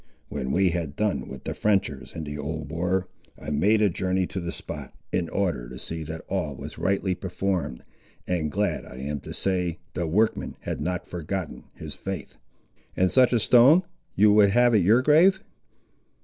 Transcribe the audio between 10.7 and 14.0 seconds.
not forgotten his faith." "And such a stone